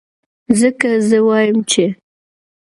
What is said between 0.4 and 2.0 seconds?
ځکه زۀ وائم چې